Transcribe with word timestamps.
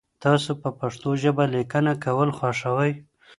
تاسو 0.23 0.51
په 0.61 0.69
پښتو 0.79 1.09
ژبه 1.23 1.43
لیکنه 1.55 1.93
کول 2.03 2.29
خوښوئ؟ 2.37 2.91